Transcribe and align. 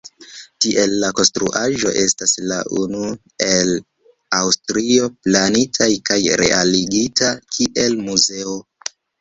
Tiel 0.63 0.93
la 1.01 1.09
konstruaĵo 1.17 1.91
estas 2.03 2.33
la 2.53 2.57
una 2.85 3.11
en 3.49 3.75
Aŭstrio 4.39 5.11
planita 5.29 5.91
kaj 6.11 6.19
realigita 6.45 7.33
kiel 7.53 8.03
muzeo. 8.09 8.61